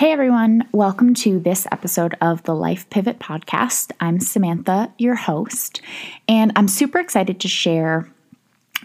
[0.00, 3.92] Hey everyone, welcome to this episode of the Life Pivot Podcast.
[4.00, 5.82] I'm Samantha, your host,
[6.26, 8.10] and I'm super excited to share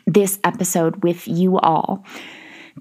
[0.05, 2.03] this episode with you all.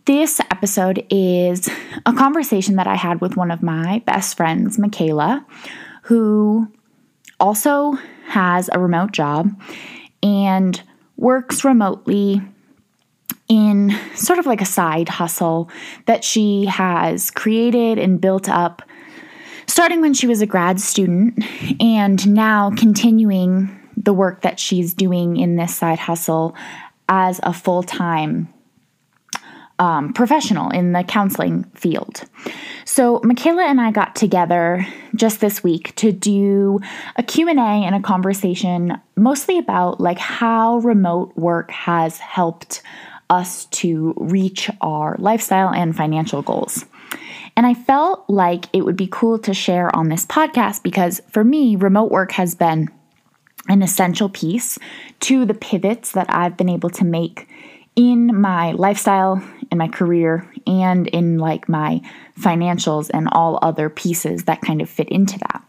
[0.06, 1.70] This episode is
[2.06, 5.44] a conversation that I had with one of my best friends, Mikala,
[6.02, 6.66] who
[7.38, 7.92] also
[8.26, 9.52] has a remote job
[10.24, 10.82] and
[11.16, 12.42] works remotely
[13.48, 15.68] in sort of like a side hustle
[16.06, 18.82] that she has created and built up
[19.66, 21.44] starting when she was a grad student
[21.80, 26.54] and now continuing the work that she's doing in this side hustle
[27.08, 28.48] as a full time
[29.78, 32.22] um, professional in the counseling field.
[32.84, 36.80] So Mikala and I got together just this week to do
[37.16, 42.82] a Q&A and a conversation mostly about like how remote work has helped
[43.34, 46.86] us to reach our lifestyle and financial goals.
[47.56, 51.44] And I felt like it would be cool to share on this podcast because for
[51.44, 52.88] me, remote work has been
[53.68, 54.78] an essential piece
[55.20, 57.48] to the pivots that I've been able to make
[57.96, 62.00] in my lifestyle, in my career, and in like my
[62.38, 65.62] financials and all other pieces that kind of fit into that.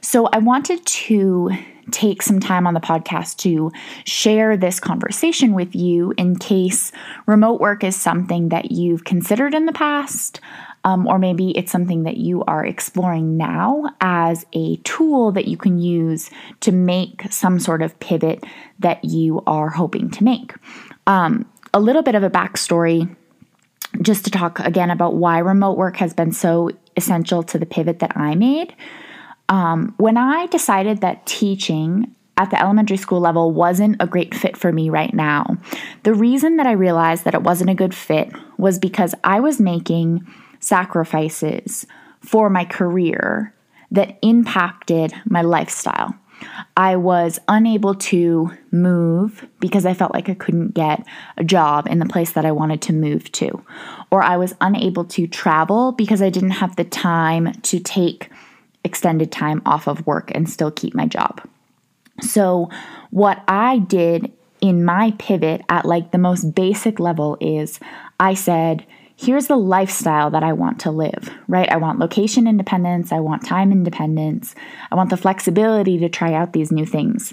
[0.00, 1.50] So I wanted to
[1.90, 3.70] take some time on the podcast to
[4.04, 6.90] share this conversation with you in case
[7.26, 10.40] remote work is something that you've considered in the past.
[10.84, 15.56] Um, or maybe it's something that you are exploring now as a tool that you
[15.56, 18.44] can use to make some sort of pivot
[18.78, 20.54] that you are hoping to make.
[21.08, 21.44] Um,
[21.76, 23.14] a little bit of a backstory
[24.00, 27.98] just to talk again about why remote work has been so essential to the pivot
[27.98, 28.74] that I made.
[29.50, 34.56] Um, when I decided that teaching at the elementary school level wasn't a great fit
[34.56, 35.58] for me right now,
[36.02, 39.60] the reason that I realized that it wasn't a good fit was because I was
[39.60, 40.26] making
[40.60, 41.86] sacrifices
[42.22, 43.52] for my career
[43.90, 46.14] that impacted my lifestyle.
[46.76, 51.98] I was unable to move because I felt like I couldn't get a job in
[51.98, 53.64] the place that I wanted to move to.
[54.10, 58.30] Or I was unable to travel because I didn't have the time to take
[58.84, 61.40] extended time off of work and still keep my job.
[62.20, 62.70] So,
[63.10, 67.78] what I did in my pivot at like the most basic level is
[68.18, 68.86] I said,
[69.16, 71.70] here's the lifestyle that I want to live, right?
[71.70, 74.54] I want location independence, I want time independence,
[74.90, 77.32] I want the flexibility to try out these new things.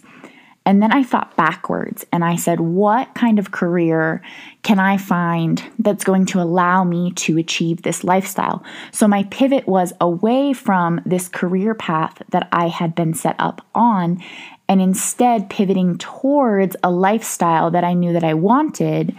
[0.66, 4.22] And then I thought backwards and I said, what kind of career
[4.62, 8.64] can I find that's going to allow me to achieve this lifestyle?
[8.92, 13.66] So my pivot was away from this career path that I had been set up
[13.76, 14.24] on
[14.70, 19.14] and instead pivoting towards a lifestyle that I knew that I wanted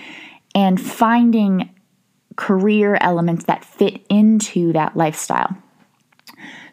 [0.55, 1.69] and finding
[2.37, 5.57] career elements that fit into that lifestyle.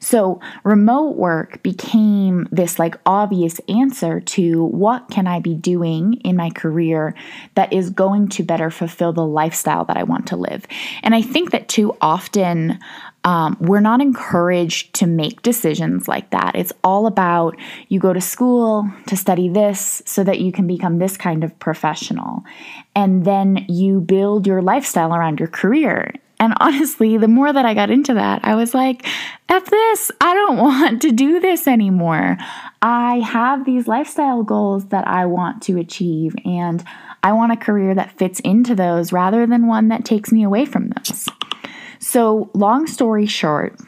[0.03, 6.35] So, remote work became this like obvious answer to what can I be doing in
[6.35, 7.13] my career
[7.53, 10.65] that is going to better fulfill the lifestyle that I want to live.
[11.03, 12.79] And I think that too often
[13.23, 16.55] um, we're not encouraged to make decisions like that.
[16.55, 17.55] It's all about
[17.87, 21.57] you go to school to study this so that you can become this kind of
[21.59, 22.43] professional.
[22.95, 26.13] And then you build your lifestyle around your career.
[26.39, 29.05] And honestly, the more that I got into that, I was like,
[29.47, 32.37] F this, I don't want to do this anymore.
[32.81, 36.83] I have these lifestyle goals that I want to achieve, and
[37.21, 40.65] I want a career that fits into those rather than one that takes me away
[40.65, 41.29] from those.
[42.01, 43.79] So, long story short,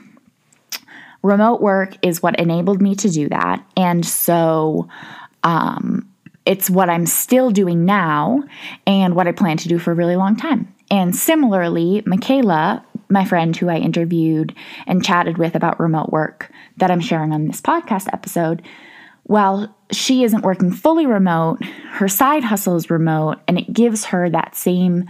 [1.23, 3.65] remote work is what enabled me to do that.
[3.75, 4.87] And so,
[5.41, 6.07] um,
[6.45, 8.43] it's what I'm still doing now
[8.85, 10.71] and what I plan to do for a really long time.
[10.91, 14.53] And similarly, Mikala, my friend who I interviewed
[14.85, 18.61] and chatted with about remote work that I'm sharing on this podcast episode,
[19.23, 21.63] while she isn't working fully remote,
[21.93, 25.09] her side hustle is remote and it gives her that same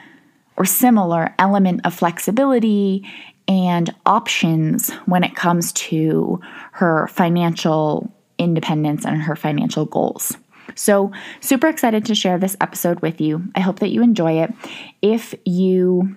[0.56, 3.08] or similar element of flexibility
[3.48, 6.40] and options when it comes to
[6.72, 10.38] her financial independence and her financial goals.
[10.76, 11.12] So,
[11.42, 13.44] super excited to share this episode with you.
[13.54, 14.54] I hope that you enjoy it.
[15.02, 16.16] If you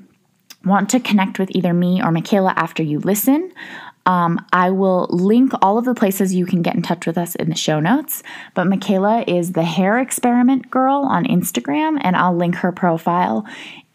[0.64, 3.52] want to connect with either me or Mikala after you listen,
[4.06, 7.34] um, I will link all of the places you can get in touch with us
[7.34, 8.22] in the show notes.
[8.54, 13.44] But Mikala is the hair experiment girl on Instagram, and I'll link her profile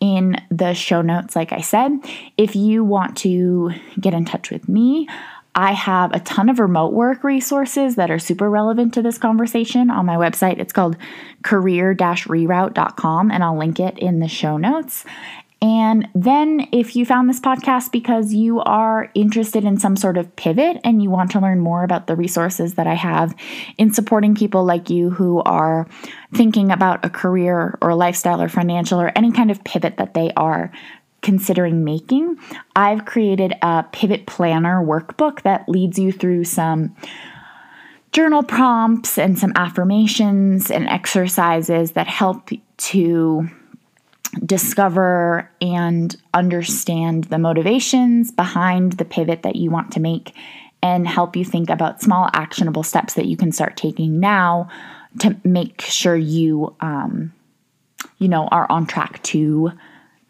[0.02, 1.92] in the show notes, like I said.
[2.38, 5.08] If you want to get in touch with me,
[5.54, 9.90] I have a ton of remote work resources that are super relevant to this conversation
[9.90, 10.60] on my website.
[10.60, 10.98] It's called
[11.44, 15.06] career reroute.com, and I'll link it in the show notes.
[15.64, 20.36] And then, if you found this podcast because you are interested in some sort of
[20.36, 23.36] pivot and you want to learn more about the resources that I have
[23.78, 25.88] in supporting people like you who are
[26.34, 30.16] thinking about a career or a lifestyle or financial or any kind of pivot that
[30.16, 30.72] they are
[31.22, 32.40] considering making,
[32.76, 36.96] I've created a pivot planner workbook that leads you through some
[38.12, 43.48] journal prompts and some affirmations and exercises that help to
[44.46, 50.34] discover and understand the motivations behind the pivot that you want to make
[50.82, 54.70] and help you think about small actionable steps that you can start taking now
[55.20, 57.34] to make sure you um,
[58.18, 59.72] you know are on track to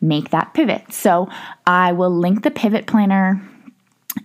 [0.02, 1.30] make that pivot so
[1.68, 3.40] i will link the pivot planner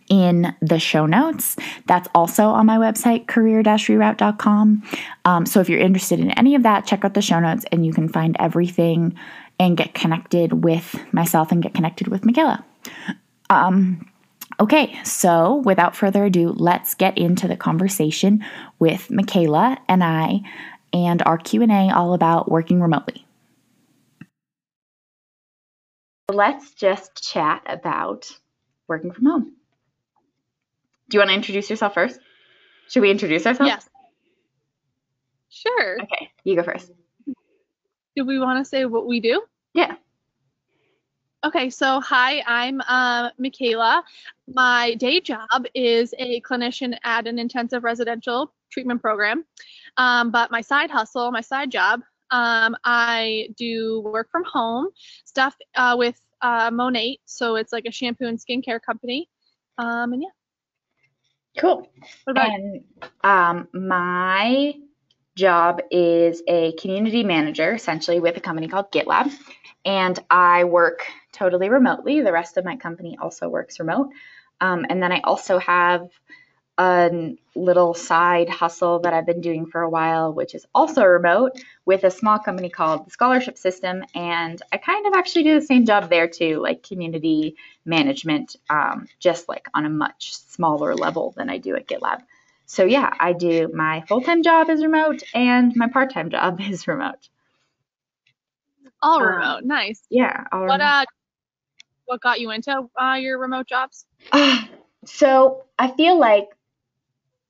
[0.08, 1.56] in the show notes.
[1.86, 4.82] That's also on my website, career reroute.com.
[5.24, 7.84] Um, so if you're interested in any of that, check out the show notes and
[7.84, 9.16] you can find everything
[9.58, 12.62] and get connected with myself and get connected with Mikala.
[13.50, 14.08] Um,
[14.60, 18.44] okay, so without further ado, let's get into the conversation
[18.78, 20.40] with Mikala and I
[20.92, 23.24] and our Q&A all about working remotely.
[26.32, 28.30] Let's just chat about
[28.88, 29.52] working from home.
[31.08, 32.18] Do you want to introduce yourself first?
[32.88, 33.68] Should we introduce ourselves?
[33.68, 33.88] Yes.
[35.48, 36.02] Sure.
[36.02, 36.90] Okay, you go first
[38.16, 39.42] do we want to say what we do?
[39.74, 39.94] Yeah.
[41.44, 44.02] Okay, so hi, I'm uh, Mikala.
[44.48, 49.44] My day job is a clinician at an intensive residential treatment program.
[49.98, 54.88] Um, but my side hustle, my side job, um, I do work from home
[55.24, 57.18] stuff uh, with uh, Monat.
[57.26, 59.28] So it's like a shampoo and skincare company.
[59.78, 61.60] Um, and yeah.
[61.60, 61.88] Cool.
[62.26, 62.82] and
[63.22, 64.74] um, my
[65.36, 69.32] job is a community manager, essentially, with a company called GitLab.
[69.84, 72.20] And I work totally remotely.
[72.22, 74.10] The rest of my company also works remote.
[74.60, 76.08] Um, and then I also have
[76.78, 81.52] a little side hustle that I've been doing for a while, which is also remote
[81.86, 84.04] with a small company called the Scholarship System.
[84.14, 89.08] And I kind of actually do the same job there too, like community management, um,
[89.20, 92.22] just like on a much smaller level than I do at GitLab.
[92.66, 97.28] So yeah, I do my full-time job is remote and my part-time job is remote.
[99.00, 100.02] All um, remote, nice.
[100.10, 100.44] Yeah.
[100.50, 100.80] what remote.
[100.82, 101.04] uh,
[102.06, 104.04] what got you into uh, your remote jobs?
[104.32, 104.62] Uh,
[105.04, 106.46] so I feel like,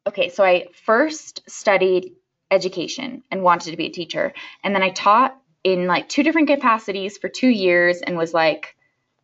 [0.07, 2.13] okay, so I first studied
[2.51, 6.49] education and wanted to be a teacher, and then I taught in like two different
[6.49, 8.77] capacities for two years and was like,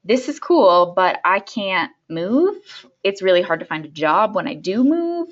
[0.05, 2.57] this is cool, but I can't move.
[3.05, 5.29] It's really hard to find a job when I do move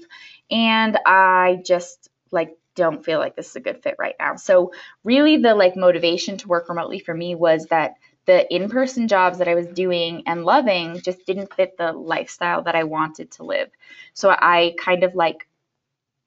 [0.51, 4.37] and I just like don't feel like this is a good fit right now.
[4.37, 4.73] So
[5.05, 7.95] really the like motivation to work remotely for me was that
[8.27, 12.77] the in-person jobs that I was doing and loving just didn't fit the lifestyle that
[12.77, 13.71] I wanted to live.
[14.15, 15.49] So I kind of like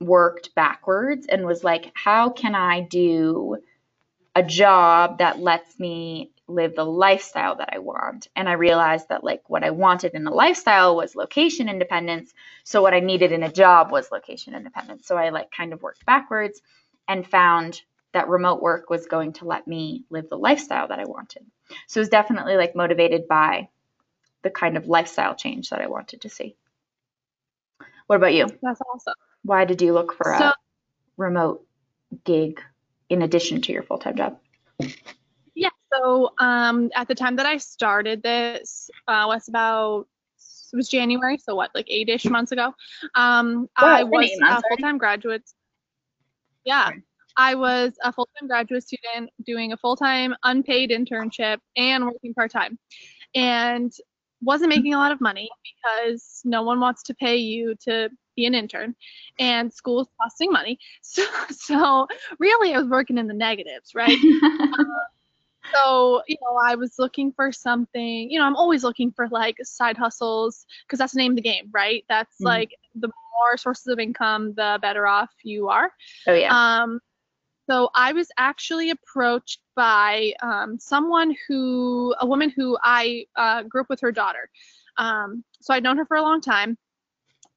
[0.02, 3.58] worked backwards and was like how can I do
[4.36, 8.28] a job that lets me live the lifestyle that I want.
[8.36, 12.34] And I realized that like what I wanted in a lifestyle was location independence.
[12.64, 15.08] So what I needed in a job was location independence.
[15.08, 16.62] So I like kind of worked backwards
[17.08, 17.82] and found
[18.14, 21.46] that remote work was going to let me live the lifestyle that I wanted.
[21.88, 23.70] So it was definitely like motivated by
[24.44, 26.56] the kind of lifestyle change that I wanted to see.
[28.08, 28.48] What about you?
[28.62, 29.14] That's awesome.
[29.44, 30.56] Why did you look for so, a
[31.18, 31.66] remote
[32.24, 32.62] gig
[33.10, 34.40] in addition to your full-time job?
[36.04, 40.08] So um, at the time that I started this uh, was about
[40.72, 42.74] it was January, so what, like eight-ish months ago.
[43.16, 45.44] Um, I was a full-time graduate.
[46.66, 46.90] Yeah,
[47.38, 52.80] I was a full-time graduate student doing a full-time unpaid internship and working part-time,
[53.36, 53.94] and
[54.42, 58.46] wasn't making a lot of money because no one wants to pay you to be
[58.46, 58.96] an intern
[59.40, 62.08] and school is costing money so so
[62.40, 64.84] really i was working in the negatives right uh,
[65.74, 69.56] so you know i was looking for something you know i'm always looking for like
[69.64, 72.06] side hustles because that's the name of the game right?
[72.10, 72.46] That's mm-hmm.
[72.46, 75.92] like the more sources of income the better off you are.
[76.28, 76.82] Oh yeah.
[76.82, 77.00] Um
[77.70, 83.82] so i was actually approached by um, someone who a woman who i uh, grew
[83.82, 84.50] up with her daughter.
[84.98, 86.78] Um, so i'd known her for a long time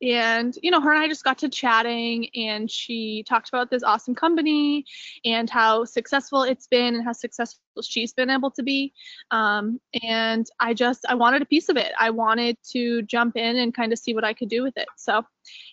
[0.03, 3.83] and you know her and i just got to chatting and she talked about this
[3.83, 4.85] awesome company
[5.25, 8.93] and how successful it's been and how successful she's been able to be.
[9.31, 11.93] Um, and i just i wanted a piece of it.
[11.99, 14.89] I wanted to jump in and kind of see what i could do with it.
[14.97, 15.23] So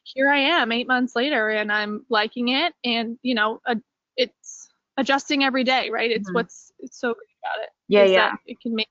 [0.03, 2.73] here i am eight months later and i'm liking it.
[2.83, 3.75] And you know uh,
[4.15, 6.11] it's adjusting every day right?
[6.11, 6.35] It's mm-hmm.
[6.35, 8.35] what's it's so great about it yeah yeah.
[8.45, 8.87] it can make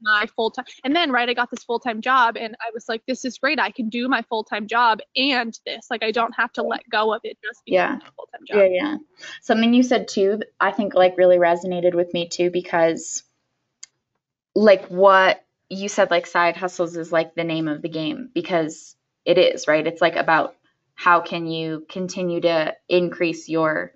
[0.00, 0.64] my full time.
[0.84, 3.38] And then, right, I got this full time job and I was like, this is
[3.38, 3.58] great.
[3.58, 5.86] I can do my full time job and this.
[5.90, 7.98] Like, I don't have to let go of it just because yeah.
[8.16, 8.56] full time job.
[8.58, 8.96] Yeah, yeah.
[9.42, 13.22] Something you said too, I think like really resonated with me too because
[14.54, 18.96] like what you said, like side hustles is like the name of the game because
[19.24, 19.86] it is, right?
[19.86, 20.56] It's like about
[20.94, 23.92] how can you continue to increase your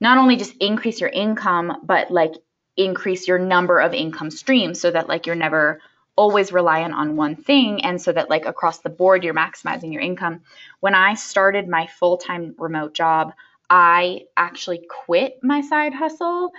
[0.00, 2.32] not only just increase your income, but like
[2.76, 5.80] increase your number of income streams so that like you're never
[6.16, 10.02] always reliant on one thing and so that like across the board you're maximizing your
[10.02, 10.42] income.
[10.80, 13.32] When I started my full-time remote job,
[13.68, 16.52] I actually quit my side hustle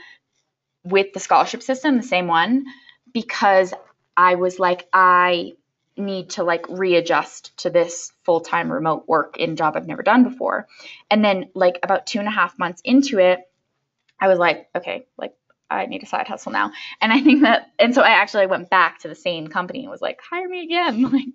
[0.84, 2.65] with the scholarship system, the same one,
[3.13, 3.74] because
[4.17, 5.53] I was like I
[5.96, 10.67] need to like readjust to this full-time remote work in job I've never done before.
[11.12, 13.39] And then like about two and a half months into it,
[14.20, 15.34] I was like, okay, like
[15.70, 16.72] I need a side hustle now.
[17.01, 19.89] And I think that, and so I actually went back to the same company and
[19.89, 21.03] was like, hire me again.
[21.12, 21.25] Like,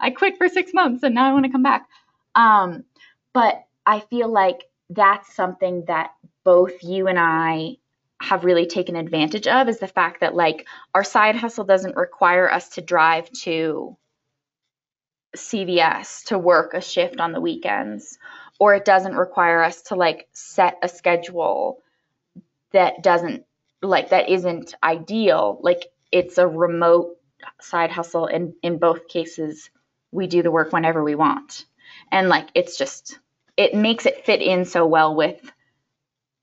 [0.00, 1.86] I quit for six months and now I want to come back.
[2.34, 2.84] Um,
[3.32, 6.12] but I feel like that's something that
[6.44, 7.76] both you and I
[8.20, 12.50] have really taken advantage of is the fact that like our side hustle doesn't require
[12.50, 13.96] us to drive to
[15.36, 18.18] CVS to work a shift on the weekends
[18.60, 21.78] or it doesn't require us to like set a schedule
[22.72, 23.44] that doesn't
[23.82, 25.58] like that isn't ideal.
[25.62, 27.16] Like it's a remote
[27.60, 29.68] side hustle and in both cases
[30.12, 31.64] we do the work whenever we want.
[32.10, 33.18] And like it's just
[33.56, 35.40] it makes it fit in so well with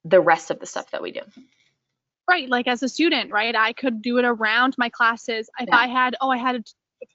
[0.06, 1.22] the rest of the stuff that we do.
[2.30, 5.50] Right like as a student right i could do it around my classes.
[5.60, 5.78] If yeah.
[5.78, 6.64] i had oh i had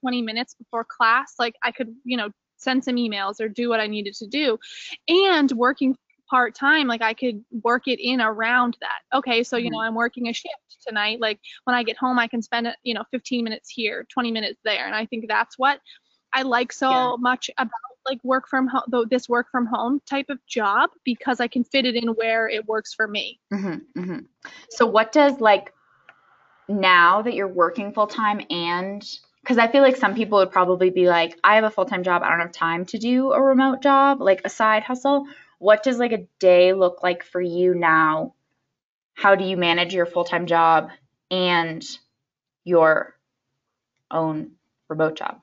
[0.01, 3.81] 20 minutes before class like i could you know send some emails or do what
[3.81, 4.59] i needed to do.
[5.07, 5.97] And working
[6.29, 9.17] part time, like I could work it in around that.
[9.19, 9.89] Okay, so you know mm-hmm.
[9.89, 11.21] I'm working a shift tonight.
[11.21, 14.61] Like when I get home, I can spend you know 15 minutes here, 20 minutes
[14.65, 15.81] there, and I think that's what
[16.35, 17.15] I like so yeah.
[17.19, 17.71] much about
[18.07, 21.65] like work from home, though this work from home type of job because I can
[21.65, 23.41] fit it in where it works for me.
[23.53, 24.19] Mm-hmm, mm-hmm.
[24.71, 25.73] So what does like
[26.69, 29.03] now that you're working full time and
[29.43, 32.03] because I feel like some people would probably be like, I have a full time
[32.03, 35.27] job, I don't have time to do a remote job, like a side hustle
[35.65, 38.35] what does like a day look like for you now?
[39.15, 40.91] How do you manage your full-time job
[41.31, 41.83] and
[42.65, 43.17] your
[44.11, 44.51] own
[44.91, 45.41] remote job?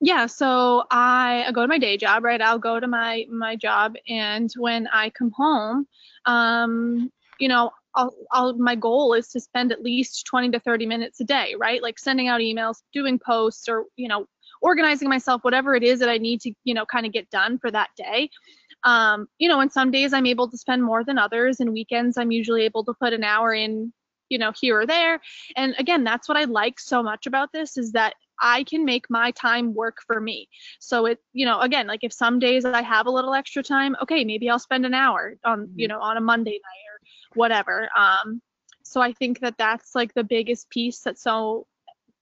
[0.00, 2.42] Yeah, so I go to my day job, right?
[2.42, 5.86] I'll go to my my job, and when I come home,
[6.24, 10.86] um, you know, I'll, I'll, my goal is to spend at least 20 to 30
[10.86, 11.80] minutes a day, right?
[11.80, 14.26] Like sending out emails, doing posts, or you know,
[14.60, 17.58] organizing myself, whatever it is that I need to, you know, kind of get done
[17.58, 18.30] for that day.
[18.84, 22.16] Um, you know, and some days I'm able to spend more than others, and weekends
[22.16, 23.92] I'm usually able to put an hour in,
[24.28, 25.20] you know, here or there.
[25.56, 29.06] And again, that's what I like so much about this is that I can make
[29.08, 30.48] my time work for me.
[30.78, 33.96] So it, you know, again, like if some days I have a little extra time,
[34.02, 35.96] okay, maybe I'll spend an hour on, you mm-hmm.
[35.96, 37.00] know, on a Monday night or
[37.34, 37.88] whatever.
[37.96, 38.42] Um,
[38.82, 41.66] so I think that that's like the biggest piece that's so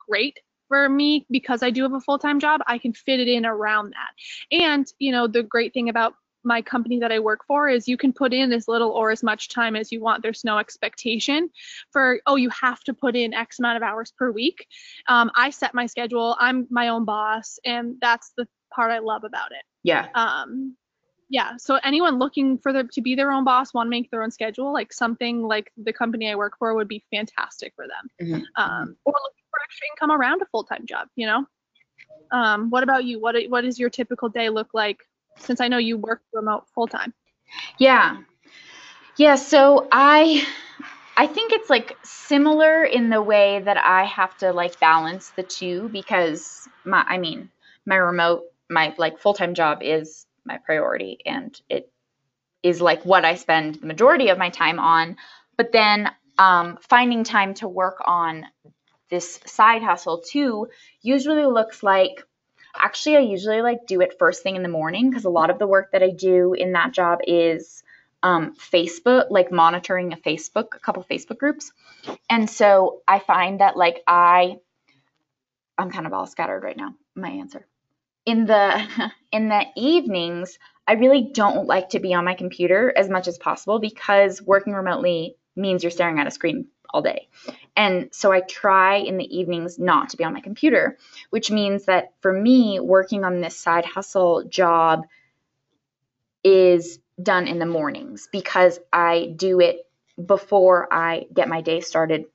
[0.08, 0.38] great
[0.74, 3.92] for me because I do have a full-time job, I can fit it in around
[3.92, 4.56] that.
[4.60, 7.96] And, you know, the great thing about my company that I work for is you
[7.96, 10.24] can put in as little or as much time as you want.
[10.24, 11.48] There's no expectation
[11.92, 14.66] for, oh, you have to put in X amount of hours per week.
[15.06, 19.22] Um, I set my schedule, I'm my own boss, and that's the part I love
[19.22, 19.62] about it.
[19.84, 20.08] Yeah.
[20.16, 20.76] Um,
[21.30, 21.52] yeah.
[21.56, 24.32] So anyone looking for the, to be their own boss, want to make their own
[24.32, 28.28] schedule, like something like the company I work for would be fantastic for them.
[28.28, 28.62] Mm-hmm.
[28.62, 31.46] Um, or looking extra income around a full time job, you know?
[32.30, 33.20] Um, what about you?
[33.20, 34.98] What what does your typical day look like?
[35.38, 37.12] Since I know you work remote full time.
[37.78, 38.18] Yeah,
[39.16, 39.36] yeah.
[39.36, 40.46] So I
[41.16, 45.42] I think it's like similar in the way that I have to like balance the
[45.42, 47.50] two because my I mean
[47.86, 51.90] my remote my like full time job is my priority and it
[52.62, 55.16] is like what I spend the majority of my time on.
[55.56, 58.46] But then um, finding time to work on
[59.14, 60.68] this side hustle too
[61.02, 62.24] usually looks like
[62.74, 65.60] actually I usually like do it first thing in the morning because a lot of
[65.60, 67.82] the work that I do in that job is
[68.24, 71.72] um, Facebook, like monitoring a Facebook, a couple Facebook groups.
[72.28, 74.56] And so I find that like I,
[75.78, 76.94] I'm kind of all scattered right now.
[77.14, 77.66] My answer
[78.26, 83.08] in the in the evenings, I really don't like to be on my computer as
[83.08, 87.28] much as possible because working remotely means you're staring at a screen all day.
[87.76, 90.96] And so I try in the evenings not to be on my computer,
[91.30, 95.06] which means that for me, working on this side hustle job
[96.44, 99.86] is done in the mornings because I do it
[100.24, 102.26] before I get my day started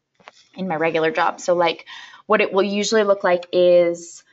[0.56, 1.39] in my regular job.
[1.39, 1.86] So like
[2.25, 4.24] what it will usually look like is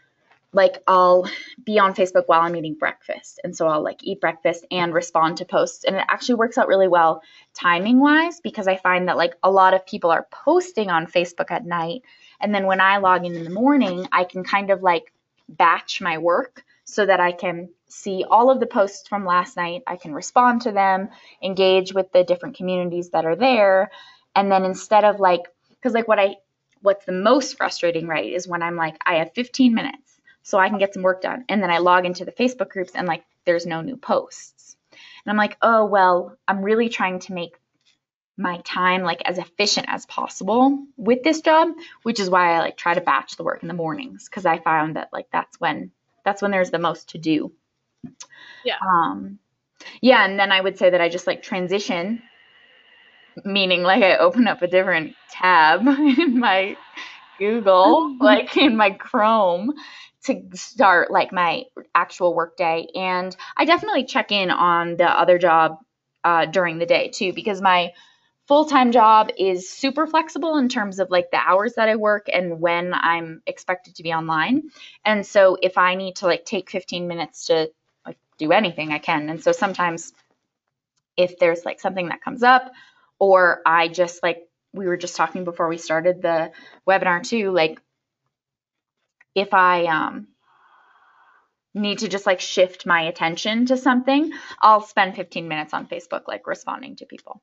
[0.57, 1.29] like I'll
[1.63, 3.41] be on Facebook while I'm eating breakfast.
[3.45, 5.85] And so I'll like eat breakfast and respond to posts.
[5.85, 7.23] And it actually works out really well
[7.53, 11.51] timing wise because I find that like a lot of people are posting on Facebook
[11.51, 12.03] at night.
[12.41, 15.13] And then when I log in in the morning, I can kind of like
[15.47, 19.83] batch my work so that I can see all of the posts from last night.
[19.87, 21.11] I can respond to them,
[21.43, 23.91] engage with the different communities that are there.
[24.35, 26.37] And then instead of like, because like what I,
[26.81, 30.06] what's the most frustrating, right, is when I'm like, I have 15 minutes
[30.47, 31.45] so I can get some work done.
[31.49, 34.77] And then I log into the Facebook groups and like there's no new posts.
[34.93, 37.57] And I'm like, oh, well, I'm really trying to make
[38.37, 41.71] my time like as efficient as possible with this job,
[42.05, 44.59] which is why I like try to batch the work in the mornings because I
[44.59, 45.91] found that like that's when
[46.25, 47.51] that's when there's the most to do.
[48.65, 48.77] Yeah.
[48.89, 49.41] Um
[50.01, 52.23] yeah, and then I would say that I just like transition
[53.45, 56.77] meaning like I open up a different tab in my
[57.41, 59.75] Google, like in my Chrome
[60.27, 61.65] to start like my
[61.95, 62.89] actual work day.
[62.95, 65.79] And I definitely check in on the other job
[66.25, 67.93] uh, during the day too, because my
[68.47, 72.27] full time job is super flexible in terms of like the hours that I work
[72.33, 74.71] and when I'm expected to be online.
[75.05, 77.71] And so if I need to like take 15 minutes to
[78.05, 79.29] like do anything, I can.
[79.29, 80.13] And so sometimes
[81.17, 82.71] if there's like something that comes up,
[83.19, 86.53] or I just like we were just talking before we started the
[86.87, 87.81] webinar too, like
[89.37, 90.29] if I um,
[91.75, 96.23] need to just like shift my attention to something, I'll spend 15 minutes on Facebook,
[96.27, 97.43] like responding to people.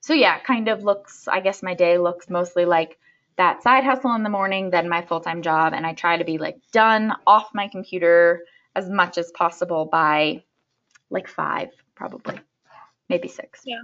[0.00, 2.98] So yeah, kind of looks, I guess my day looks mostly like
[3.36, 5.74] that side hustle in the morning, then my full time job.
[5.74, 8.42] And I try to be like done off my computer
[8.74, 10.42] as much as possible by
[11.10, 12.40] like five, probably,
[13.10, 13.60] maybe six.
[13.64, 13.82] Yeah.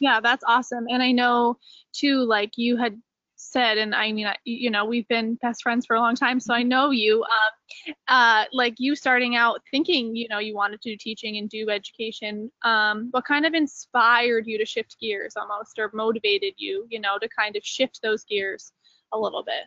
[0.00, 0.86] Yeah, that's awesome.
[0.90, 1.56] And I know
[1.92, 3.00] too, like you had
[3.36, 6.54] said, and I mean, you know, we've been best friends for a long time, so
[6.54, 7.22] I know you.
[7.22, 11.48] Um, uh, like you starting out thinking, you know, you wanted to do teaching and
[11.48, 12.50] do education.
[12.62, 17.18] Um, what kind of inspired you to shift gears almost, or motivated you, you know,
[17.18, 18.72] to kind of shift those gears
[19.12, 19.64] a little bit?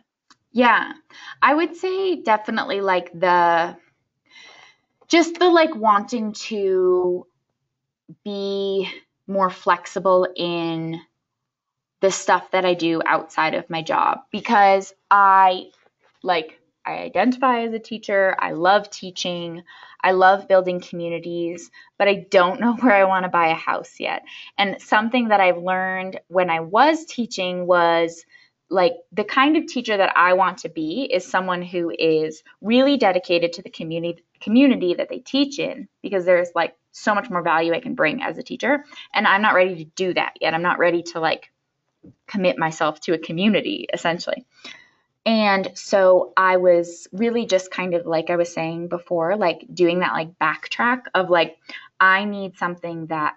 [0.52, 0.92] Yeah,
[1.40, 3.76] I would say definitely like the
[5.08, 7.26] just the like wanting to
[8.24, 8.88] be
[9.26, 11.00] more flexible in
[12.00, 15.70] the stuff that I do outside of my job because I
[16.22, 18.34] like I identify as a teacher.
[18.38, 19.62] I love teaching.
[20.02, 24.00] I love building communities, but I don't know where I want to buy a house
[24.00, 24.22] yet.
[24.56, 28.24] And something that I've learned when I was teaching was
[28.70, 32.96] like the kind of teacher that I want to be is someone who is really
[32.96, 37.42] dedicated to the community community that they teach in because there's like so much more
[37.42, 40.54] value I can bring as a teacher and I'm not ready to do that yet.
[40.54, 41.50] I'm not ready to like
[42.26, 44.46] commit myself to a community essentially.
[45.26, 50.00] And so I was really just kind of like I was saying before, like doing
[50.00, 51.58] that like backtrack of like,
[51.98, 53.34] I need something that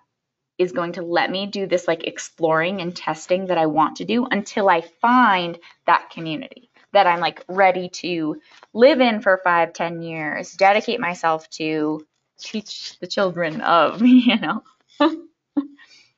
[0.58, 4.06] is going to let me do this like exploring and testing that I want to
[4.06, 8.40] do until I find that community that I'm like ready to
[8.72, 12.06] live in for five, ten years, dedicate myself to
[12.40, 14.64] teach the children of, you know.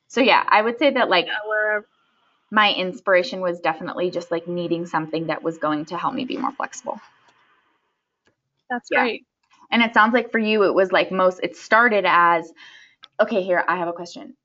[0.07, 1.79] so yeah, I would say that like yeah,
[2.55, 6.37] my inspiration was definitely just like needing something that was going to help me be
[6.37, 7.01] more flexible.
[8.69, 9.01] That's yeah.
[9.01, 9.25] great.
[9.69, 12.49] And it sounds like for you, it was like most, it started as,
[13.19, 14.37] okay, here, I have a question.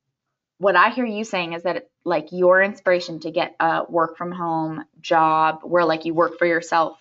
[0.58, 4.32] What I hear you saying is that like your inspiration to get a work from
[4.32, 6.98] home job where like you work for yourself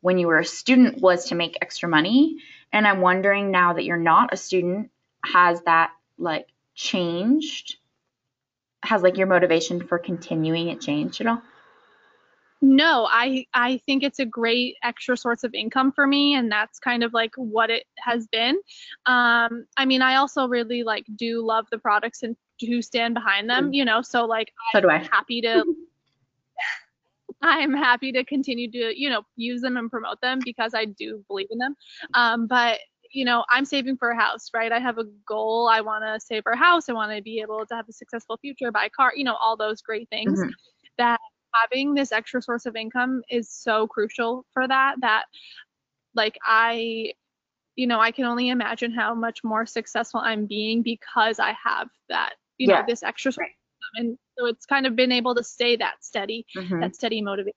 [0.00, 2.38] when you were a student was to make extra money.
[2.72, 4.92] And I'm wondering now that you're not a student,
[5.24, 6.46] has that like
[6.76, 7.78] changed?
[8.82, 11.42] Has like your motivation for continuing it changed at all?
[12.64, 16.78] No, I I think it's a great extra source of income for me, and that's
[16.78, 18.56] kind of like what it has been.
[19.04, 23.50] Um, I mean, I also really like do love the products and do stand behind
[23.50, 23.74] them, mm.
[23.74, 24.00] you know.
[24.00, 24.98] So like, so I'm do I.
[24.98, 25.64] happy to.
[27.44, 31.24] I'm happy to continue to you know use them and promote them because I do
[31.26, 31.74] believe in them.
[32.14, 32.78] Um, but
[33.12, 34.72] you know, I'm saving for a house, right?
[34.72, 35.68] I have a goal.
[35.70, 36.88] I want to save for a house.
[36.88, 39.34] I want to be able to have a successful future, buy a car, you know,
[39.34, 40.50] all those great things mm-hmm.
[40.98, 41.20] that
[41.54, 45.24] having this extra source of income is so crucial for that that
[46.14, 47.12] like I
[47.76, 51.88] you know, I can only imagine how much more successful I'm being because I have
[52.10, 52.80] that, you yeah.
[52.80, 53.48] know, this extra source.
[53.94, 56.80] And so it's kind of been able to stay that steady, mm-hmm.
[56.80, 57.56] that steady motivation.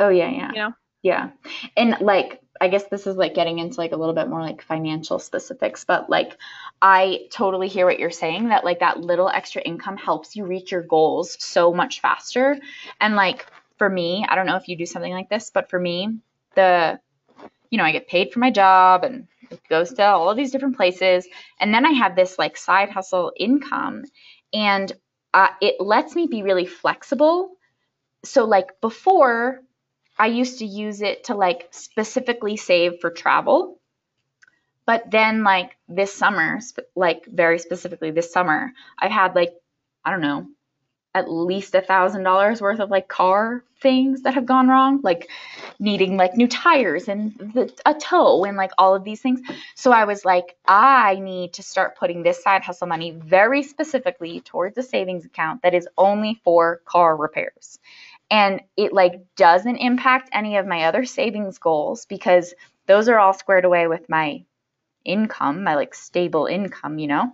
[0.00, 0.48] Oh yeah, yeah.
[0.48, 0.72] You know?
[1.06, 1.30] Yeah.
[1.76, 4.60] And like I guess this is like getting into like a little bit more like
[4.60, 6.36] financial specifics, but like
[6.82, 10.72] I totally hear what you're saying that like that little extra income helps you reach
[10.72, 12.58] your goals so much faster.
[13.00, 13.46] And like
[13.78, 16.18] for me, I don't know if you do something like this, but for me,
[16.56, 16.98] the
[17.70, 20.50] you know, I get paid for my job and it goes to all of these
[20.50, 21.28] different places.
[21.60, 24.02] And then I have this like side hustle income
[24.52, 24.90] and
[25.32, 27.52] uh, it lets me be really flexible.
[28.24, 29.60] So, like before,
[30.18, 33.78] I used to use it to like specifically save for travel.
[34.86, 36.60] But then, like this summer,
[36.94, 39.52] like very specifically this summer, I've had like,
[40.04, 40.46] I don't know,
[41.16, 45.30] at least a thousand dollars worth of like car things that have gone wrong, like
[45.78, 49.40] needing like new tires and the, a tow and like all of these things.
[49.74, 54.40] So I was like, I need to start putting this side hustle money very specifically
[54.40, 57.78] towards a savings account that is only for car repairs.
[58.30, 62.54] And it like doesn't impact any of my other savings goals because
[62.86, 64.44] those are all squared away with my
[65.04, 67.32] income, my like stable income, you know.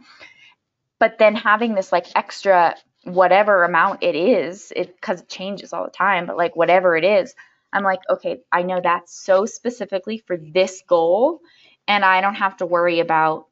[0.98, 5.84] But then having this like extra whatever amount it is, it because it changes all
[5.84, 7.34] the time, but like whatever it is,
[7.72, 11.40] I'm like, okay, I know that's so specifically for this goal,
[11.88, 13.46] and I don't have to worry about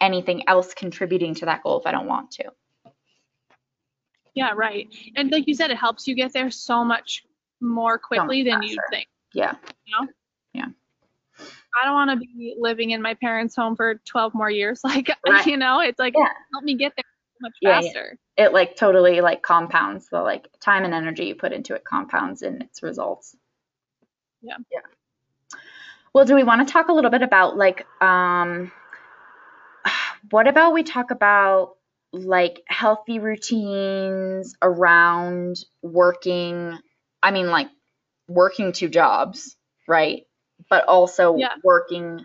[0.00, 2.50] anything else contributing to that goal if I don't want to.
[4.34, 4.88] Yeah, right.
[5.16, 7.24] And like you said, it helps you get there so much
[7.60, 9.06] more quickly than you think.
[9.32, 9.54] Yeah.
[9.86, 10.12] You know?
[10.52, 10.66] Yeah.
[11.38, 14.80] I don't want to be living in my parents' home for 12 more years.
[14.84, 15.46] Like, right.
[15.46, 16.28] you know, it's like, yeah.
[16.52, 17.04] help me get there
[17.40, 18.18] much yeah, faster.
[18.36, 18.46] Yeah.
[18.46, 22.42] It like totally like compounds the like time and energy you put into it compounds
[22.42, 23.36] in its results.
[24.42, 24.56] Yeah.
[24.72, 24.80] Yeah.
[26.12, 28.72] Well, do we want to talk a little bit about like um
[30.30, 31.76] what about we talk about
[32.14, 36.78] like healthy routines around working
[37.22, 37.68] I mean like
[38.28, 39.56] working two jobs,
[39.88, 40.22] right?
[40.70, 41.54] But also yeah.
[41.62, 42.24] working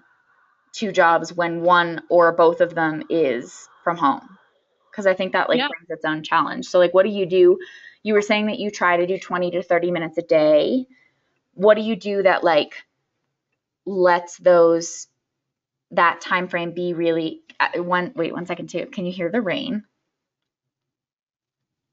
[0.73, 4.37] two jobs when one or both of them is from home
[4.91, 5.67] because I think that like yeah.
[5.67, 6.67] brings its own challenge.
[6.67, 7.57] So like what do you do?
[8.03, 10.85] You were saying that you try to do 20 to 30 minutes a day.
[11.53, 12.73] What do you do that like
[13.85, 15.07] lets those
[15.91, 18.85] that time frame be really uh, one wait one second too.
[18.87, 19.83] Can you hear the rain?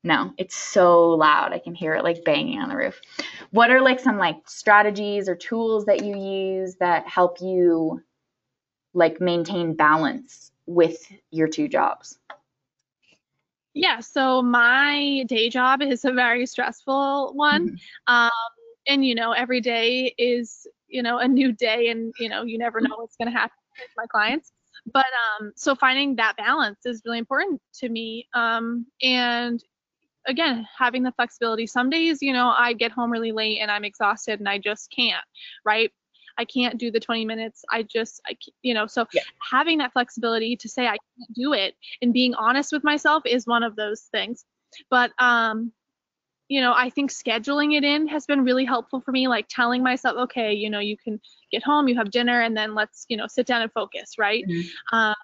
[0.05, 1.53] No, it's so loud.
[1.53, 3.01] I can hear it like banging on the roof.
[3.51, 8.03] What are like some like strategies or tools that you use that help you
[8.95, 12.19] like maintain balance with your two jobs?
[13.75, 17.71] Yeah, so my day job is a very stressful one.
[17.71, 18.15] Mm-hmm.
[18.15, 18.31] Um,
[18.87, 22.59] and, you know, every day is, you know, a new day and, you know, you
[22.59, 24.53] never know what's going to happen with my clients.
[24.93, 25.07] But
[25.41, 28.29] um, so finding that balance is really important to me.
[28.35, 29.63] Um, and
[30.27, 31.67] again, having the flexibility.
[31.67, 34.91] Some days, you know, I get home really late and I'm exhausted and I just
[34.95, 35.25] can't,
[35.65, 35.91] right?
[36.39, 37.65] I can't do the 20 minutes.
[37.71, 39.23] I just, I, you know, so yeah.
[39.51, 43.47] having that flexibility to say I can't do it and being honest with myself is
[43.47, 44.45] one of those things.
[44.91, 45.73] But, um,
[46.49, 49.83] you know, I think scheduling it in has been really helpful for me, like telling
[49.83, 53.17] myself, okay, you know, you can get home, you have dinner, and then let's, you
[53.17, 54.45] know, sit down and focus, right?
[54.49, 54.97] Mm-hmm.
[54.97, 55.15] Um,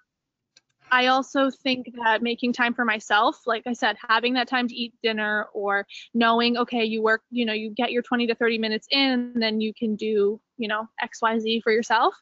[0.90, 4.74] I also think that making time for myself, like I said, having that time to
[4.74, 8.58] eat dinner or knowing, okay, you work, you know, you get your 20 to 30
[8.58, 12.14] minutes in, then you can do, you know, XYZ for yourself,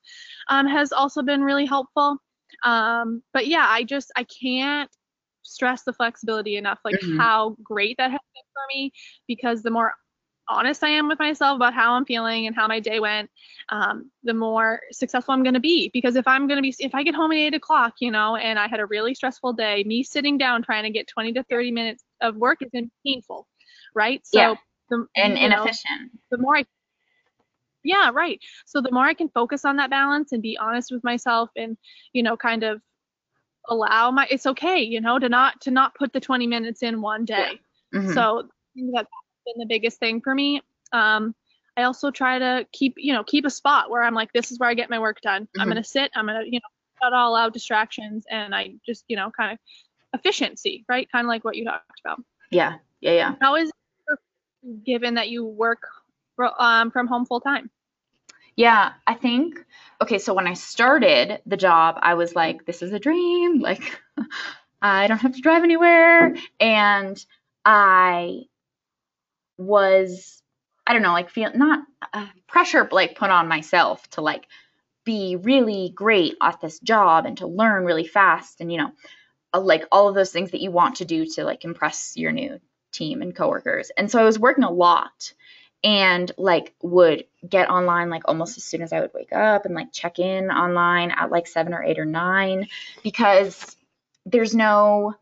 [0.49, 2.19] um, has also been really helpful.
[2.63, 4.91] Um, but yeah, I just, I can't
[5.43, 7.19] stress the flexibility enough, like mm-hmm.
[7.19, 8.93] how great that has been for me
[9.27, 9.95] because the more
[10.51, 13.31] honest I am with myself about how I'm feeling and how my day went,
[13.69, 15.91] um, the more successful I'm going to be.
[15.93, 18.37] Because if I'm going to be, if I get home at eight o'clock, you know,
[18.37, 21.45] and I had a really stressful day, me sitting down trying to get 20 to
[21.45, 22.71] 30 minutes of work is
[23.07, 23.47] painful,
[23.95, 24.21] right?
[24.27, 24.55] So, yeah.
[24.91, 26.13] the, and inefficient.
[26.13, 26.65] Know, the more I,
[27.83, 28.41] yeah, right.
[28.67, 31.79] So the more I can focus on that balance and be honest with myself and,
[32.13, 32.83] you know, kind of
[33.71, 37.01] allow my, it's okay, you know, to not, to not put the 20 minutes in
[37.01, 37.59] one day.
[37.93, 38.01] Yeah.
[38.01, 38.13] Mm-hmm.
[38.13, 38.49] So
[38.93, 39.09] that's
[39.47, 40.61] been the biggest thing for me.
[40.93, 41.35] Um,
[41.77, 44.59] I also try to keep, you know, keep a spot where I'm like, this is
[44.59, 45.45] where I get my work done.
[45.45, 45.61] Mm-hmm.
[45.61, 46.11] I'm gonna sit.
[46.15, 46.69] I'm gonna, you know,
[47.03, 49.59] cut all out distractions, and I just, you know, kind of
[50.19, 51.11] efficiency, right?
[51.11, 52.23] Kind of like what you talked about.
[52.51, 53.35] Yeah, yeah, yeah.
[53.41, 55.83] How is it given that you work
[56.59, 57.71] um, from home full time?
[58.61, 59.59] Yeah, I think
[60.03, 63.59] okay, so when I started the job, I was like, this is a dream.
[63.59, 63.99] Like,
[64.83, 66.37] I don't have to drive anywhere.
[66.61, 67.25] And
[67.65, 68.43] I
[69.57, 70.43] was
[70.87, 74.45] I don't know, like feel not uh, pressure like put on myself to like
[75.07, 78.91] be really great at this job and to learn really fast and you know
[79.55, 82.33] uh, like all of those things that you want to do to like impress your
[82.33, 82.61] new
[82.93, 83.91] team and coworkers.
[83.97, 85.33] And so I was working a lot
[85.83, 89.75] and like would get online like almost as soon as I would wake up and
[89.75, 92.69] like check in online at like 7 or 8 or 9
[93.03, 93.77] because
[94.27, 95.15] there's no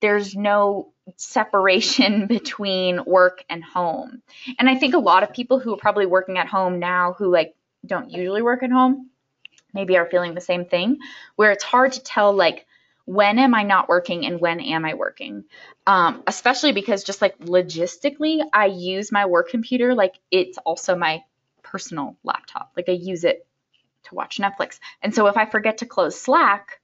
[0.00, 4.22] there's no separation between work and home.
[4.58, 7.30] And I think a lot of people who are probably working at home now who
[7.30, 9.10] like don't usually work at home
[9.72, 10.98] maybe are feeling the same thing
[11.36, 12.66] where it's hard to tell like
[13.06, 15.44] when am I not working and when am I working?
[15.86, 21.22] Um, especially because just like logistically, I use my work computer like it's also my
[21.62, 22.72] personal laptop.
[22.76, 23.46] Like I use it
[24.04, 24.78] to watch Netflix.
[25.02, 26.80] And so if I forget to close Slack,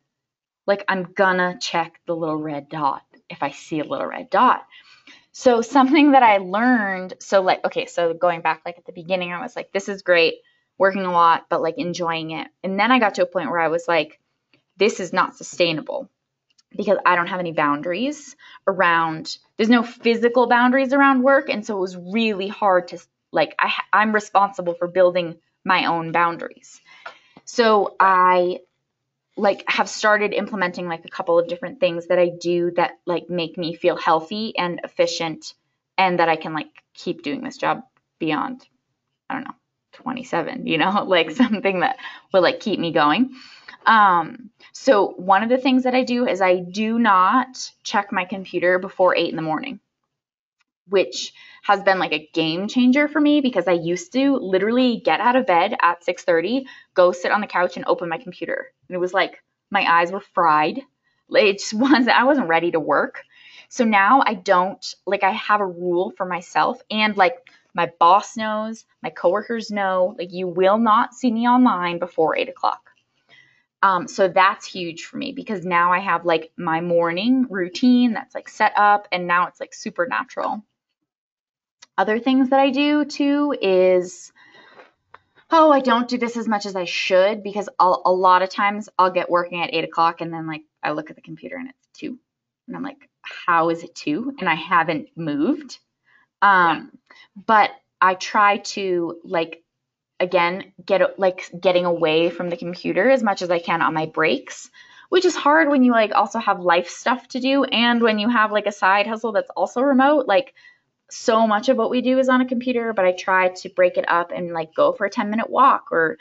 [0.67, 4.67] like I'm gonna check the little red dot if I see a little red dot.
[5.33, 9.33] So something that I learned, so like okay, so going back like at the beginning,
[9.33, 10.35] I was like, this is great,
[10.77, 12.49] working a lot, but like enjoying it.
[12.63, 14.21] And then I got to a point where I was like,
[14.81, 16.11] this is not sustainable
[16.77, 18.35] because I don't have any boundaries
[18.67, 22.99] around there's no physical boundaries around work and so it was really hard to
[23.31, 26.81] like I I'm responsible for building my own boundaries.
[27.45, 28.61] So I
[29.37, 33.29] like have started implementing like a couple of different things that I do that like
[33.29, 35.55] make me feel healthy and efficient
[35.99, 37.83] and that I can like keep doing this job
[38.19, 38.67] beyond
[39.29, 39.55] I don't know
[39.93, 41.97] 27, you know, like something that
[42.33, 43.35] will like keep me going.
[43.87, 48.25] Um, so one of the things that I do is I do not check my
[48.25, 49.81] computer before eight in the morning,
[50.89, 55.21] which has been like a game changer for me because I used to literally get
[55.21, 58.73] out of bed at 6:30, go sit on the couch and open my computer.
[58.89, 60.81] And it was like my eyes were fried.
[61.31, 63.23] It just wasn't I wasn't ready to work.
[63.69, 67.37] So now I don't like I have a rule for myself and like
[67.73, 72.49] my boss knows, my coworkers know, like you will not see me online before eight
[72.49, 72.90] o'clock.
[73.83, 78.35] Um, so that's huge for me because now I have like my morning routine that's
[78.35, 80.63] like set up and now it's like super natural.
[81.97, 84.33] Other things that I do too is,
[85.51, 88.51] oh, I don't do this as much as I should because I'll, a lot of
[88.51, 91.57] times I'll get working at eight o'clock and then like I look at the computer
[91.57, 92.19] and it's two.
[92.69, 94.35] And I'm like, how is it two?
[94.39, 95.79] And I haven't moved.
[96.43, 96.93] Um,
[97.47, 99.63] but I try to like
[100.21, 104.07] again get like getting away from the computer as much as I can on my
[104.07, 104.71] breaks,
[105.09, 108.29] which is hard when you like also have life stuff to do and when you
[108.29, 110.27] have like a side hustle that's also remote.
[110.29, 110.55] Like
[111.11, 113.97] so much of what we do is on a computer, but I try to break
[113.97, 116.19] it up and like go for a 10 minute walk or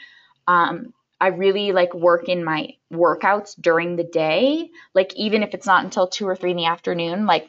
[0.47, 5.67] um, I really like work in my workouts during the day, like even if it's
[5.67, 7.45] not until two or three in the afternoon, like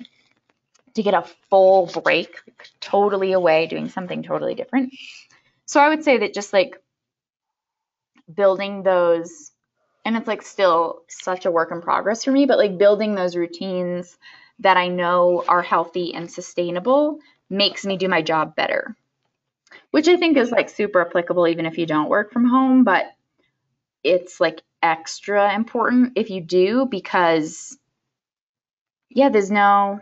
[0.95, 2.37] to get a full break,
[2.81, 4.93] totally away, doing something totally different.
[5.71, 6.83] So I would say that just like
[8.35, 9.53] building those,
[10.05, 13.37] and it's like still such a work in progress for me, but like building those
[13.37, 14.19] routines
[14.59, 18.97] that I know are healthy and sustainable makes me do my job better.
[19.93, 23.07] Which I think is like super applicable even if you don't work from home, but
[24.03, 27.79] it's like extra important if you do because
[29.09, 30.01] yeah, there's no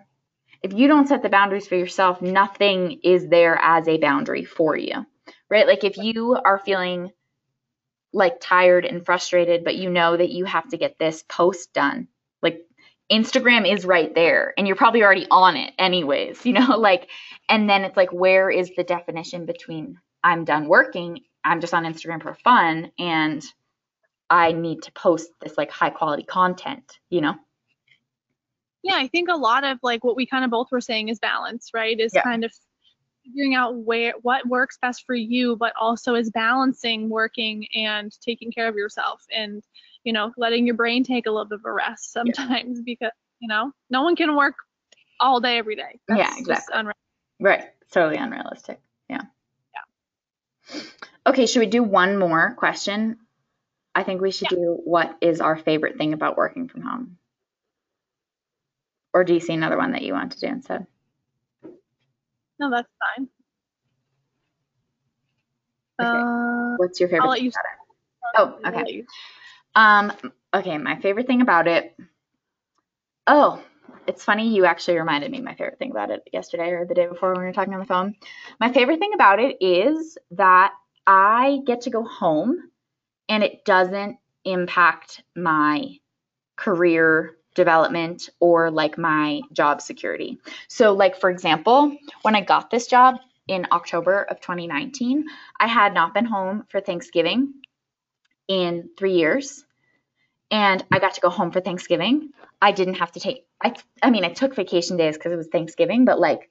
[0.62, 4.74] if you don't set the boundaries for yourself, nothing is there as a boundary for
[4.74, 5.04] you,
[5.50, 5.66] right?
[5.66, 7.10] Like if you are feeling
[8.12, 12.08] like tired and frustrated, but you know that you have to get this post done,
[12.42, 12.64] like
[13.10, 17.08] Instagram is right there and you're probably already on it anyways, you know, like,
[17.48, 21.84] and then it's like, where is the definition between I'm done working, I'm just on
[21.84, 23.44] Instagram for fun, and
[24.28, 27.36] I need to post this like high quality content, you know?
[28.82, 31.18] yeah, I think a lot of like what we kind of both were saying is
[31.18, 31.98] balance, right?
[31.98, 32.22] Is yeah.
[32.22, 32.52] kind of
[33.28, 38.50] figuring out where what works best for you, but also is balancing working and taking
[38.50, 39.62] care of yourself and
[40.04, 42.82] you know letting your brain take a little bit of a rest sometimes yeah.
[42.84, 44.54] because you know no one can work
[45.20, 45.98] all day every day.
[46.08, 46.74] That's yeah, exactly.
[46.76, 46.94] Unreal-
[47.40, 48.80] right, totally unrealistic.
[49.08, 49.22] Yeah.
[50.72, 50.80] Yeah.
[51.26, 53.18] Okay, should we do one more question?
[53.94, 54.58] I think we should yeah.
[54.58, 57.18] do what is our favorite thing about working from home.
[59.12, 60.86] Or do you see another one that you want to do instead?
[62.58, 63.28] No, that's fine.
[66.00, 66.08] Okay.
[66.08, 67.52] Uh, What's your favorite I'll let you
[68.36, 69.04] Oh, okay.
[69.74, 70.12] Um,
[70.54, 71.96] okay, my favorite thing about it.
[73.26, 73.62] Oh,
[74.06, 77.06] it's funny you actually reminded me my favorite thing about it yesterday or the day
[77.06, 78.14] before when we were talking on the phone.
[78.60, 80.72] My favorite thing about it is that
[81.06, 82.70] I get to go home
[83.28, 85.98] and it doesn't impact my
[86.56, 90.38] career development or like my job security.
[90.68, 93.16] So, like, for example, when I got this job
[93.48, 95.24] in October of 2019,
[95.58, 97.54] I had not been home for Thanksgiving
[98.46, 99.64] in three years.
[100.50, 102.30] And I got to go home for Thanksgiving.
[102.62, 105.48] I didn't have to take, I, I mean, I took vacation days because it was
[105.48, 106.48] Thanksgiving, but like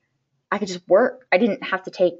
[0.51, 1.25] I could just work.
[1.31, 2.19] I didn't have to take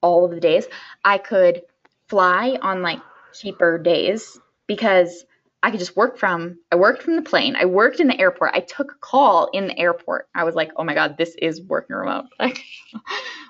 [0.00, 0.66] all of the days.
[1.04, 1.62] I could
[2.08, 3.00] fly on like
[3.34, 5.24] cheaper days because
[5.62, 7.56] I could just work from I worked from the plane.
[7.56, 8.52] I worked in the airport.
[8.54, 10.28] I took a call in the airport.
[10.34, 12.64] I was like, "Oh my god, this is working remote." Like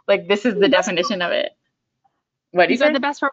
[0.09, 1.51] like this is the definition of it.
[2.53, 2.93] What do you say?
[2.93, 3.33] the best part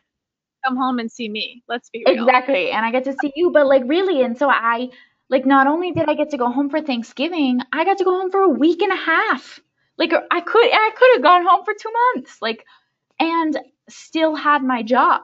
[0.66, 1.64] come home and see me.
[1.68, 2.26] Let's be real.
[2.26, 2.72] Exactly.
[2.72, 4.90] And I get to see you, but like really and so I
[5.30, 8.12] like not only did I get to go home for Thanksgiving, I got to go
[8.20, 9.60] home for a week and a half.
[9.98, 12.42] Like I could I could have gone home for 2 months.
[12.42, 12.66] Like
[13.20, 13.58] and
[13.90, 15.22] still had my job.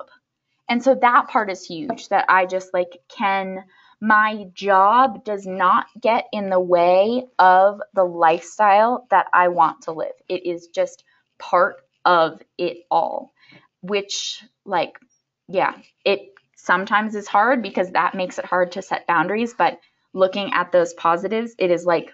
[0.67, 3.65] And so that part is huge that I just like can
[4.01, 9.93] my job does not get in the way of the lifestyle that I want to
[9.93, 10.13] live.
[10.27, 11.03] It is just
[11.39, 13.33] part of it all,
[13.81, 14.99] which like
[15.47, 19.79] yeah, it sometimes is hard because that makes it hard to set boundaries, but
[20.13, 22.11] looking at those positives, it is like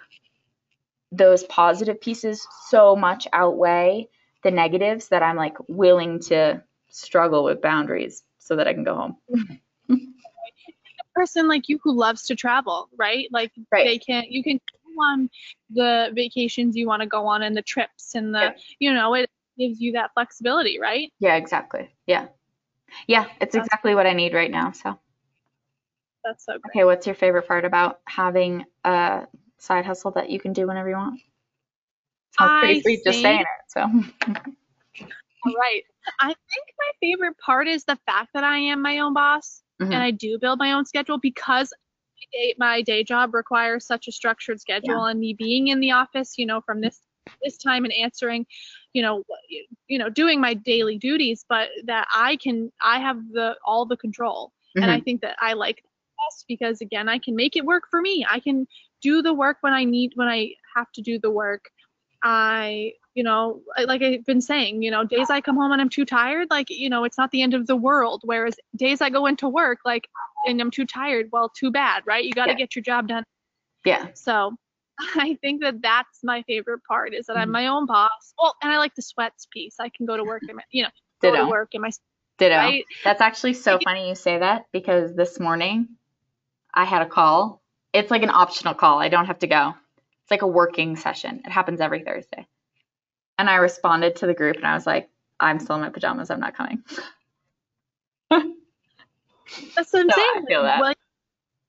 [1.14, 4.10] those positive pieces so much outweigh
[4.44, 8.96] the negatives that I'm like willing to struggle with boundaries so that I can go
[8.96, 9.18] home.
[9.90, 9.96] a
[11.16, 13.30] person like you who loves to travel, right?
[13.32, 13.86] Like right.
[13.86, 15.30] they can you can go on
[15.70, 18.52] the vacations you want to go on and the trips and the yeah.
[18.80, 21.14] you know, it gives you that flexibility, right?
[21.22, 21.90] Yeah, exactly.
[22.08, 22.28] Yeah.
[23.08, 24.74] Yeah, it's that's exactly what I need right now.
[24.74, 25.00] So
[26.26, 26.72] that's so great.
[26.72, 29.28] Okay, what's your favorite part about having a
[29.60, 31.22] side hustle that you can do whenever you want?
[32.38, 33.48] Sounds pretty I sweet think, just saying it.
[33.70, 33.88] So
[35.58, 35.84] right.
[36.20, 39.92] I think my favorite part is the fact that I am my own boss mm-hmm.
[39.92, 41.74] and I do build my own schedule because
[42.58, 45.12] my day job requires such a structured schedule yeah.
[45.12, 47.02] and me being in the office, you know, from this
[47.44, 48.46] this time and answering,
[48.94, 49.24] you know,
[49.88, 53.98] you know, doing my daily duties, but that I can I have the all the
[53.98, 54.52] control.
[54.78, 54.84] Mm-hmm.
[54.84, 55.04] And I mm-hmm.
[55.04, 55.84] think that I like
[56.30, 58.26] best because again, I can make it work for me.
[58.30, 58.68] I can
[59.02, 61.66] do the work when I need when I have to do the work.
[62.24, 65.89] I you know, like I've been saying, you know, days I come home and I'm
[65.89, 68.21] too tired, like, you know, it's not the end of the world.
[68.24, 70.08] Whereas days I go into work, like,
[70.47, 72.24] and I'm too tired, well, too bad, right?
[72.24, 72.58] You got to yeah.
[72.58, 73.26] get your job done.
[73.84, 74.08] Yeah.
[74.13, 74.56] So
[75.15, 77.41] I think that that's my favorite part is that mm-hmm.
[77.41, 78.34] I'm my own boss.
[78.39, 79.76] Well, and I like the sweats piece.
[79.80, 80.89] I can go to work and, my, you know,
[81.21, 81.36] Ditto.
[81.36, 81.91] go to work in my.
[82.38, 82.56] Ditto.
[82.56, 82.86] Right?
[83.04, 85.89] That's actually so funny you say that because this morning
[86.74, 87.62] I had a call.
[87.93, 89.00] It's like an optional call.
[89.00, 89.74] I don't have to go.
[90.24, 91.41] It's like a working session.
[91.45, 92.47] It happens every Thursday.
[93.38, 96.30] And I responded to the group and I was like, I'm still in my pajamas.
[96.30, 96.84] I'm not coming.
[98.30, 100.32] That's what I'm so saying.
[100.36, 100.80] I feel that.
[100.80, 100.98] Like,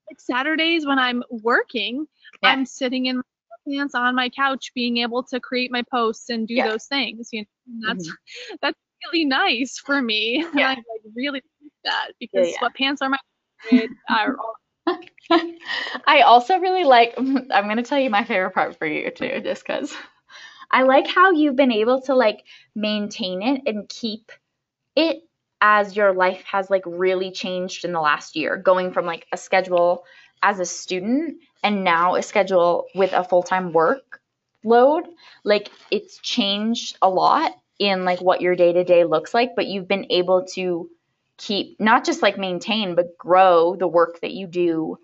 [0.09, 2.07] like Saturdays when I'm working,
[2.41, 2.49] yeah.
[2.49, 3.23] I'm sitting in my
[3.67, 6.69] pants on my couch, being able to create my posts and do yeah.
[6.69, 7.29] those things.
[7.31, 8.55] You know, that's mm-hmm.
[8.61, 10.45] that's really nice for me.
[10.53, 10.69] Yeah.
[10.69, 13.17] I like really like that because yeah, sweatpants are my
[13.69, 13.91] favorite.
[16.05, 17.13] I also really like.
[17.17, 19.93] I'm gonna tell you my favorite part for you too, just because.
[20.73, 22.43] I like how you've been able to like
[22.75, 24.31] maintain it and keep
[24.95, 25.21] it
[25.61, 29.37] as your life has like really changed in the last year, going from like a
[29.37, 30.03] schedule
[30.41, 34.19] as a student and now a schedule with a full-time work
[34.63, 35.05] load.
[35.43, 40.07] Like it's changed a lot in like what your day-to-day looks like, but you've been
[40.09, 40.89] able to
[41.37, 44.97] keep not just like maintain but grow the work that you do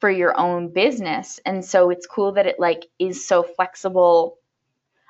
[0.00, 1.40] for your own business.
[1.44, 4.38] And so it's cool that it like is so flexible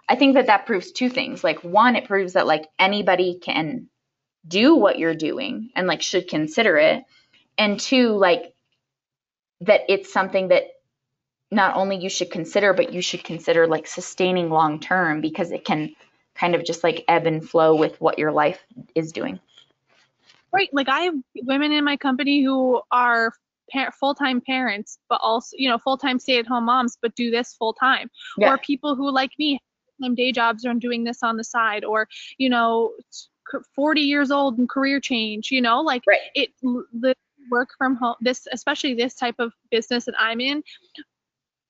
[0.09, 1.43] I think that that proves two things.
[1.43, 3.89] Like one, it proves that like anybody can
[4.47, 7.05] do what you're doing and like should consider it.
[7.57, 8.55] And two, like
[9.63, 10.65] that it's something that
[11.51, 15.65] not only you should consider, but you should consider like sustaining long term because it
[15.65, 15.95] can
[16.35, 18.63] kind of just like ebb and flow with what your life
[18.95, 19.39] is doing.
[20.53, 20.69] Right.
[20.73, 23.33] Like I have women in my company who are
[23.73, 28.11] par- full-time parents, but also, you know, full-time stay-at-home moms, but do this full-time.
[28.37, 28.53] Yeah.
[28.53, 29.61] Or people who like me
[30.03, 32.93] time day jobs or I'm doing this on the side or you know
[33.75, 36.21] 40 years old and career change you know like right.
[36.35, 37.15] it the
[37.51, 40.63] work from home this especially this type of business that I'm in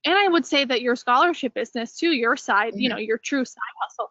[0.06, 2.80] and I would say that your scholarship business too your side mm-hmm.
[2.80, 4.10] you know your true side hustle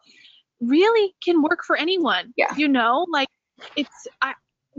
[0.62, 3.30] really can work for anyone yeah you know like
[3.78, 4.34] it's I,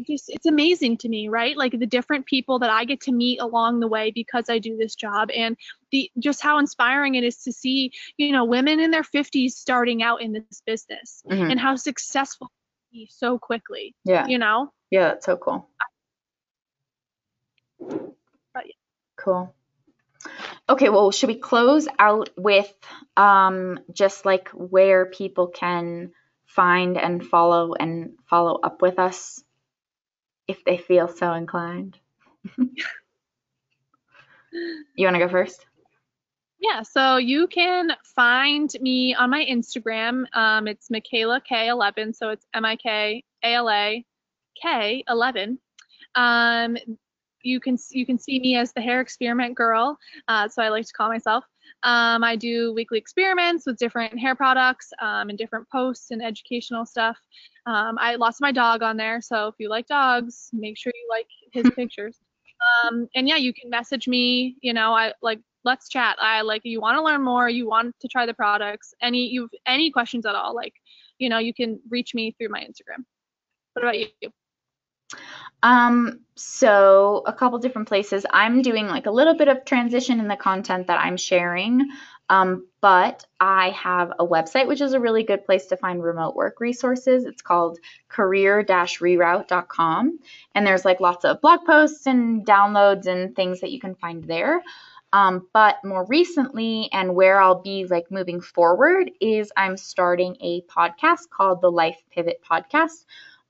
[0.06, 1.56] just it's amazing to me right?
[1.56, 4.76] Like the different people that i get to meet along the way because i do
[4.76, 5.56] this job and
[5.90, 10.02] the just how inspiring it is to see you know women in their 50s starting
[10.02, 11.50] out in this business mm-hmm.
[11.50, 12.50] and how successful
[13.08, 14.26] so quickly yeah.
[14.26, 14.72] you know?
[14.90, 15.68] Yeah that's so cool.
[17.78, 18.72] But, yeah.
[19.16, 19.54] cool.
[20.68, 22.72] Okay well should we close out with
[23.16, 26.12] um just like where people can
[26.46, 29.42] find and follow and follow up with us
[30.48, 31.98] if they feel so inclined.
[32.58, 32.66] you
[35.06, 35.66] want to go first?
[36.60, 40.24] Yeah, so you can find me on my Instagram.
[40.34, 44.04] Um, it's Mikala K11, so it's M I K A L A
[44.60, 45.58] K 11.
[46.14, 46.76] Um,
[47.42, 49.98] you can you can see me as the hair experiment girl.
[50.28, 51.44] Uh, so I like to call myself.
[51.82, 56.86] Um, I do weekly experiments with different hair products um, and different posts and educational
[56.86, 57.18] stuff.
[57.66, 61.08] Um, I lost my dog on there, so if you like dogs, make sure you
[61.08, 62.18] like his pictures.
[62.84, 64.56] Um, and yeah, you can message me.
[64.60, 66.16] You know, I like let's chat.
[66.20, 68.94] I like you want to learn more, you want to try the products.
[69.00, 70.54] Any you've any questions at all?
[70.54, 70.74] Like,
[71.18, 73.04] you know, you can reach me through my Instagram.
[73.72, 74.30] What about you?
[75.62, 78.26] Um, so a couple different places.
[78.30, 81.88] I'm doing like a little bit of transition in the content that I'm sharing.
[82.30, 86.34] Um, but I have a website, which is a really good place to find remote
[86.34, 87.24] work resources.
[87.24, 90.18] It's called career-reroute.com.
[90.54, 94.24] And there's like lots of blog posts and downloads and things that you can find
[94.24, 94.62] there.
[95.12, 100.62] Um, but more recently, and where I'll be like moving forward, is I'm starting a
[100.62, 103.04] podcast called the Life Pivot Podcast,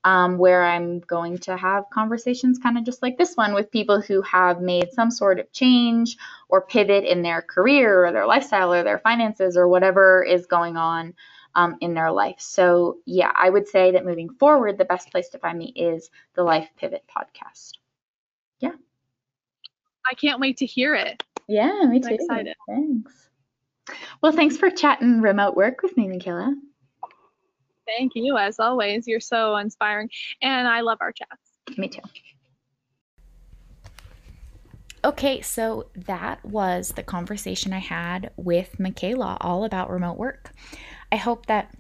[0.05, 4.01] um, where I'm going to have conversations kind of just like this one with people
[4.03, 8.73] who have made some sort of change or pivot in their career or their lifestyle
[8.73, 11.15] or their finances or whatever is going on
[11.55, 12.37] um, in their life.
[12.39, 16.11] So, yeah, I would say that moving forward, the best place to find me is
[16.35, 17.73] the Life Pivot podcast.
[18.61, 18.73] Yeah.
[20.11, 21.23] I can't wait to hear it.
[21.49, 22.09] Yeah, me too.
[22.09, 22.57] I'm excited.
[22.69, 23.29] Thanks.
[24.21, 26.55] Well, thanks for chatting remote work with me, Mikala.
[27.87, 29.07] Thank you, as always.
[29.07, 30.11] You're so inspiring,
[30.43, 31.79] and I love our chats.
[31.79, 32.01] Me too.
[35.05, 40.53] Okay, so that was the conversation I had with Mikala all about remote work.
[41.13, 41.77] I hope that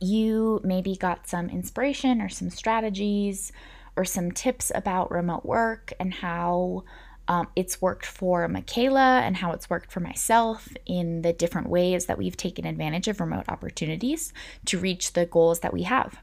[0.00, 3.52] you maybe got some inspiration or some strategies
[3.96, 6.84] or some tips about remote work and how
[7.32, 12.04] um, it's worked for Mikala and how it's worked for myself in the different ways
[12.04, 14.34] that we've taken advantage of remote opportunities
[14.66, 16.20] to reach the goals that we have.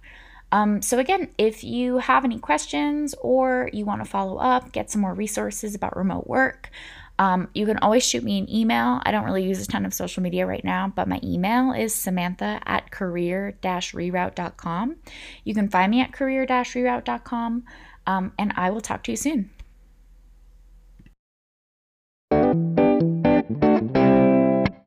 [0.52, 4.92] Um, so, again, if you have any questions or you want to follow up, get
[4.92, 6.70] some more resources about remote work,
[7.18, 9.02] um, you can always shoot me an email.
[9.04, 11.96] I don't really use a ton of social media right now, but my email is
[11.96, 14.96] samantha at career reroute.com.
[15.44, 17.64] You can find me at career reroute.com,
[18.06, 19.50] um, and I will talk to you soon.